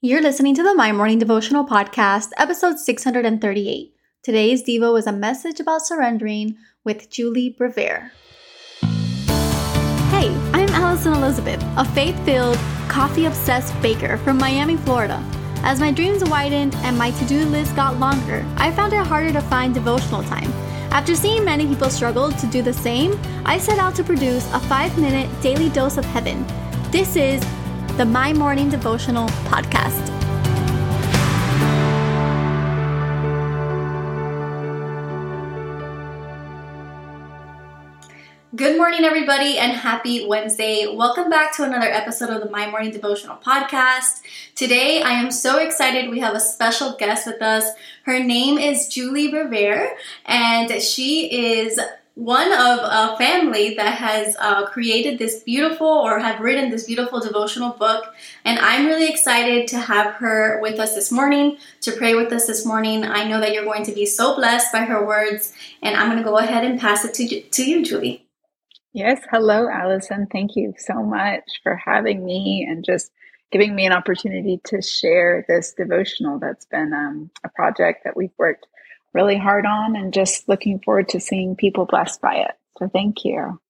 [0.00, 3.96] You're listening to the My Morning Devotional Podcast, episode 638.
[4.22, 8.12] Today's Devo is a message about surrendering with Juli Bevere.
[10.12, 12.58] Hey, I'm Alison Elizabeth, a faith filled,
[12.88, 15.20] coffee obsessed baker from Miami, Florida.
[15.64, 19.32] As my dreams widened and my to do list got longer, I found it harder
[19.32, 20.52] to find devotional time.
[20.92, 24.60] After seeing many people struggle to do the same, I set out to produce a
[24.60, 26.46] five minute daily dose of heaven.
[26.92, 27.42] This is
[27.98, 30.06] the My Morning Devotional podcast.
[38.54, 40.86] Good morning, everybody, and happy Wednesday.
[40.86, 44.20] Welcome back to another episode of the My Morning Devotional podcast.
[44.54, 46.08] Today, I am so excited.
[46.08, 47.64] We have a special guest with us.
[48.04, 49.88] Her name is Juli Bevere,
[50.24, 51.80] and she is
[52.18, 57.20] one of a family that has uh, created this beautiful or have written this beautiful
[57.20, 58.12] devotional book.
[58.44, 62.48] And I'm really excited to have her with us this morning, to pray with us
[62.48, 63.04] this morning.
[63.04, 65.54] I know that you're going to be so blessed by her words.
[65.80, 68.26] And I'm going to go ahead and pass it to, to you, Juli.
[68.92, 69.20] Yes.
[69.30, 70.26] Hello, Alison.
[70.26, 73.12] Thank you so much for having me and just
[73.52, 78.34] giving me an opportunity to share this devotional that's been um, a project that we've
[78.38, 78.66] worked
[79.14, 82.52] really hard on and just looking forward to seeing people blessed by it.
[82.78, 83.60] So thank you.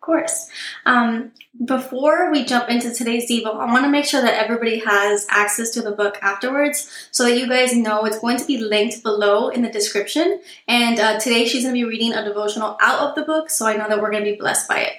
[0.00, 0.48] Of course.
[0.86, 5.26] Um, before we jump into today's Devo, I want to make sure that everybody has
[5.28, 9.02] access to the book afterwards so that you guys know it's going to be linked
[9.02, 10.40] below in the description.
[10.66, 13.66] And uh, today she's going to be reading a devotional out of the book, so
[13.66, 14.92] I know that we're going to be blessed by it.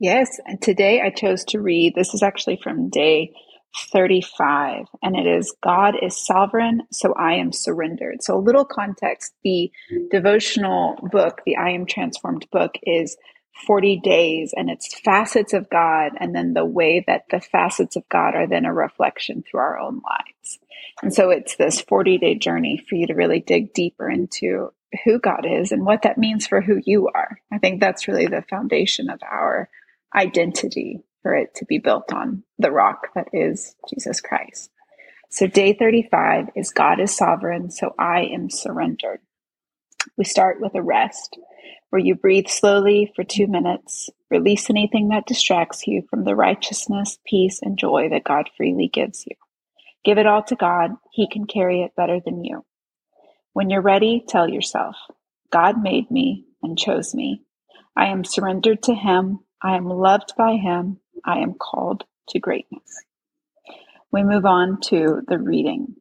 [0.00, 3.34] Yes, and today I chose to read, this is actually from day
[3.76, 8.22] 35, and it is God is sovereign, so I am surrendered.
[8.22, 9.70] So, a little context the
[10.10, 13.16] devotional book, the I Am Transformed book, is
[13.66, 18.08] 40 days and it's facets of God, and then the way that the facets of
[18.08, 20.58] God are then a reflection through our own lives.
[21.02, 24.72] And so, it's this 40 day journey for you to really dig deeper into
[25.04, 27.38] who God is and what that means for who you are.
[27.52, 29.68] I think that's really the foundation of our
[30.14, 34.70] identity for it to be built on the rock that is Jesus Christ.
[35.30, 39.20] So, day 35 is God is sovereign, so I am surrendered.
[40.18, 41.38] We start with a rest
[41.90, 47.18] where you breathe slowly for two minutes, release anything that distracts you from the righteousness,
[47.26, 49.34] peace, and joy that God freely gives you.
[50.04, 52.64] Give it all to God, He can carry it better than you.
[53.54, 54.96] When you're ready, tell yourself,
[55.50, 57.42] God made me and chose me.
[57.96, 59.40] I am surrendered to Him.
[59.62, 61.00] I am loved by Him.
[61.24, 63.04] I am called to greatness.
[64.12, 65.96] We move on to the reading.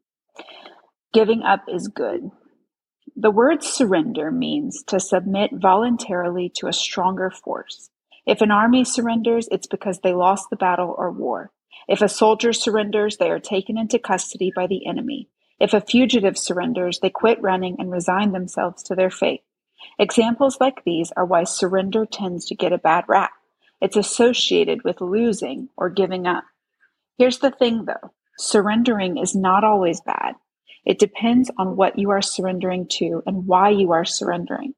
[1.13, 2.29] Giving up is good.
[3.15, 7.89] The word surrender means to submit voluntarily to a stronger force.
[8.25, 11.51] If an army surrenders, it's because they lost the battle or war.
[11.87, 15.29] If a soldier surrenders, they are taken into custody by the enemy.
[15.59, 19.43] If a fugitive surrenders, they quit running and resign themselves to their fate.
[19.99, 23.31] Examples like these are why surrender tends to get a bad rap.
[23.83, 26.45] It's associated with losing or giving up.
[27.17, 30.35] Here's the thing though surrendering is not always bad.
[30.85, 34.73] It depends on what you are surrendering to and why you are surrendering.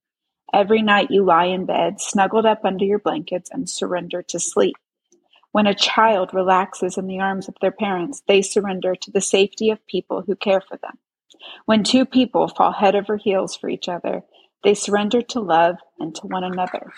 [0.52, 4.76] Every night you lie in bed, snuggled up under your blankets, and surrender to sleep.
[5.52, 9.70] When a child relaxes in the arms of their parents, they surrender to the safety
[9.70, 10.98] of people who care for them.
[11.66, 14.24] When two people fall head over heels for each other,
[14.64, 16.92] they surrender to love and to one another.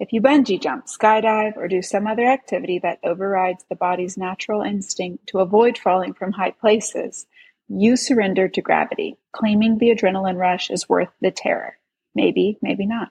[0.00, 4.62] If you bungee jump, skydive, or do some other activity that overrides the body's natural
[4.62, 7.26] instinct to avoid falling from high places,
[7.68, 11.76] you surrender to gravity, claiming the adrenaline rush is worth the terror.
[12.14, 13.10] Maybe, maybe not.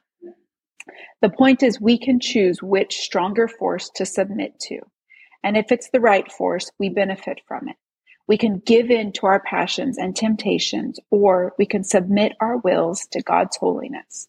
[1.22, 4.80] The point is, we can choose which stronger force to submit to.
[5.44, 7.76] And if it's the right force, we benefit from it.
[8.28, 13.06] We can give in to our passions and temptations, or we can submit our wills
[13.12, 14.28] to God's holiness.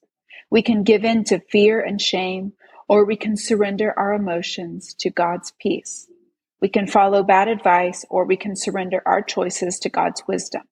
[0.51, 2.55] We can give in to fear and shame,
[2.89, 6.09] or we can surrender our emotions to God's peace.
[6.61, 10.63] We can follow bad advice, or we can surrender our choices to God's wisdom.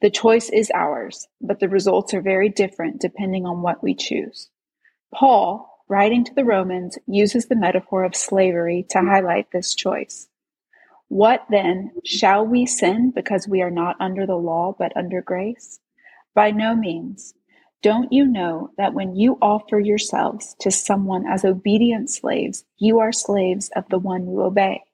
[0.00, 4.50] The choice is ours, but the results are very different depending on what we choose.
[5.14, 10.26] Paul, writing to the Romans, uses the metaphor of slavery to highlight this choice.
[11.08, 11.92] What then?
[12.04, 15.78] Shall we sin because we are not under the law but under grace?
[16.34, 17.34] By no means.
[17.82, 23.10] Don't you know that when you offer yourselves to someone as obedient slaves, you are
[23.10, 24.84] slaves of the one you obey?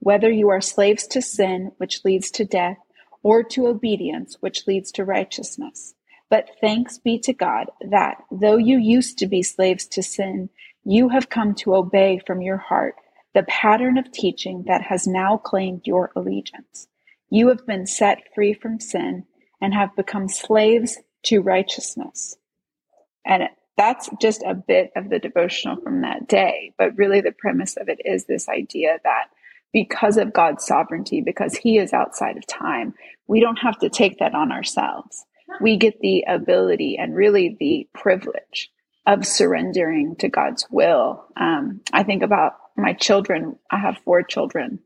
[0.00, 2.76] Whether you are slaves to sin, which leads to death,
[3.22, 5.94] or to obedience, which leads to righteousness.
[6.28, 10.50] But thanks be to God that, though you used to be slaves to sin,
[10.84, 12.96] you have come to obey from your heart
[13.34, 16.86] the pattern of teaching that has now claimed your allegiance.
[17.30, 19.24] You have been set free from sin
[19.60, 22.36] and have become slaves to righteousness.
[23.24, 23.44] And
[23.76, 26.72] that's just a bit of the devotional from that day.
[26.78, 29.26] But really, the premise of it is this idea that
[29.72, 32.94] because of God's sovereignty, because He is outside of time,
[33.26, 35.24] we don't have to take that on ourselves.
[35.60, 38.70] We get the ability and really the privilege
[39.06, 41.26] of surrendering to God's will.
[41.36, 43.58] Um, I think about my children.
[43.70, 44.80] I have four children,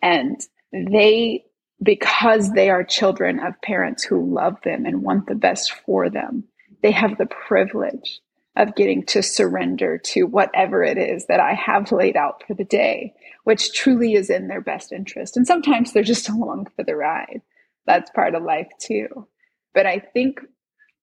[0.00, 0.40] and
[0.72, 1.44] they,
[1.82, 6.44] because they are children of parents who love them and want the best for them,
[6.82, 8.20] they have the privilege
[8.54, 12.64] of getting to surrender to whatever it is that I have laid out for the
[12.64, 13.14] day,
[13.44, 15.36] which truly is in their best interest.
[15.36, 17.40] And sometimes they're just along for the ride.
[17.86, 19.26] That's part of life too.
[19.74, 20.40] But I think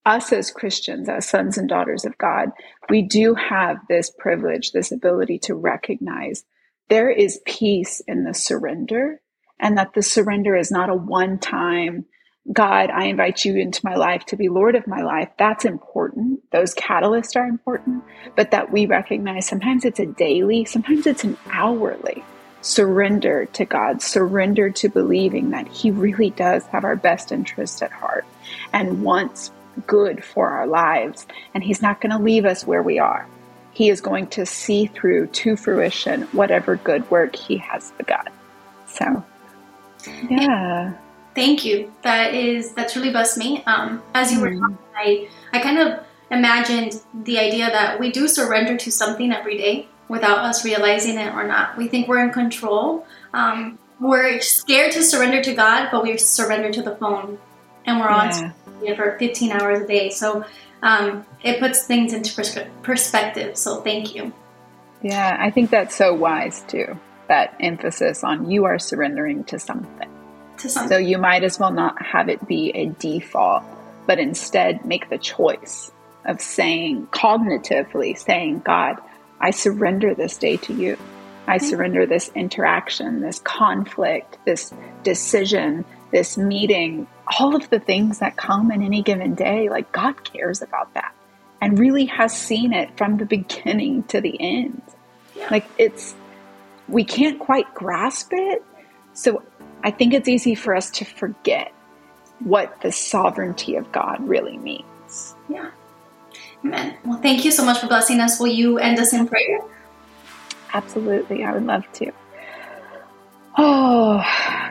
[0.06, 2.50] us as Christians, as sons and daughters of God,
[2.90, 6.46] we do have this privilege, this ability to recognize
[6.90, 9.22] there is peace in the surrender
[9.60, 12.06] and that the surrender is not a one time
[12.52, 15.30] God, I invite you into my life to be Lord of my life.
[15.38, 16.50] That's important.
[16.52, 18.04] Those catalysts are important,
[18.36, 22.24] but that we recognize sometimes it's a daily, sometimes it's an hourly
[22.62, 27.92] surrender to God, surrender to believing that He really does have our best interest at
[27.92, 28.26] heart
[28.74, 29.52] and wants
[29.86, 31.28] good for our lives.
[31.54, 33.28] And He's not going to leave us where we are.
[33.74, 38.28] He is going to see through to fruition whatever good work He has begun.
[38.88, 39.24] So,
[40.30, 40.94] yeah.
[41.36, 41.94] Thank you.
[42.02, 43.64] That is that's really blessed me.
[43.66, 44.60] Um, as you were mm.
[44.60, 46.00] talking, I I kind of
[46.32, 51.34] imagined the idea that we do surrender to something every day without us realizing it
[51.34, 51.78] or not.
[51.78, 53.06] We think we're in control.
[53.34, 57.38] Um, we're scared to surrender to God, but we surrender to the phone,
[57.86, 58.96] and we're on yeah.
[58.96, 60.10] for 15 hours a day.
[60.10, 60.46] So
[60.82, 63.58] um, it puts things into pers- perspective.
[63.58, 64.34] So thank you.
[65.02, 66.98] Yeah, I think that's so wise too.
[67.30, 70.10] That emphasis on you are surrendering to something
[70.60, 70.90] to something.
[70.90, 73.64] So you might as well not have it be a default,
[74.06, 75.92] but instead make the choice
[76.26, 78.98] of saying cognitively, saying, God,
[79.40, 80.98] I surrender this day to you.
[81.48, 84.72] I surrender this interaction, this conflict, this
[85.04, 87.08] decision, this meeting,
[87.40, 89.70] all of the things that come in any given day.
[89.70, 91.14] Like God cares about that
[91.62, 94.82] and really has seen it from the beginning to the end.
[95.36, 95.48] Yeah.
[95.50, 96.14] Like it's,
[96.90, 98.64] we can't quite grasp it.
[99.14, 99.44] So
[99.84, 101.72] I think it's easy for us to forget
[102.40, 105.36] what the sovereignty of God really means.
[105.48, 105.72] Yeah.
[106.64, 106.98] Amen.
[107.06, 108.40] Well, thank you so much for blessing us.
[108.40, 109.60] Will you end us in prayer?
[110.74, 111.44] Absolutely.
[111.44, 112.12] I would love to.
[113.58, 114.24] Oh,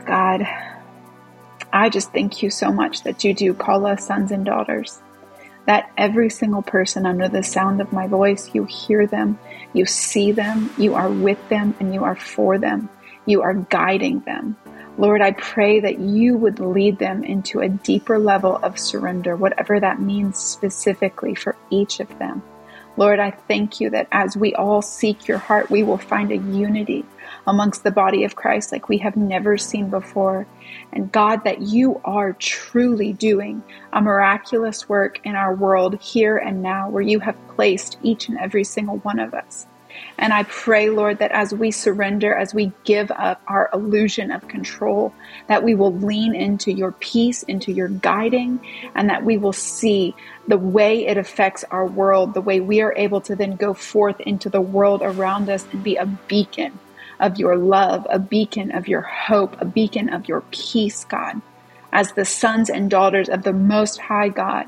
[0.06, 0.46] God.
[1.72, 5.02] I just thank you so much that you do call us sons and daughters.
[5.68, 9.38] That every single person under the sound of my voice, you hear them,
[9.74, 12.88] you see them, you are with them, and you are for them.
[13.26, 14.56] You are guiding them.
[14.96, 19.78] Lord, I pray that you would lead them into a deeper level of surrender, whatever
[19.78, 22.42] that means specifically for each of them.
[22.98, 26.36] Lord, I thank you that as we all seek your heart, we will find a
[26.36, 27.04] unity
[27.46, 30.48] amongst the body of Christ like we have never seen before.
[30.92, 33.62] And God, that you are truly doing
[33.92, 38.36] a miraculous work in our world here and now, where you have placed each and
[38.36, 39.68] every single one of us.
[40.18, 44.48] And I pray, Lord, that as we surrender, as we give up our illusion of
[44.48, 45.12] control,
[45.46, 48.60] that we will lean into your peace, into your guiding,
[48.94, 50.14] and that we will see
[50.46, 54.20] the way it affects our world, the way we are able to then go forth
[54.20, 56.78] into the world around us and be a beacon
[57.20, 61.40] of your love, a beacon of your hope, a beacon of your peace, God.
[61.92, 64.66] As the sons and daughters of the Most High God,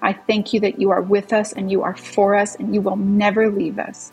[0.00, 2.80] I thank you that you are with us and you are for us and you
[2.80, 4.12] will never leave us.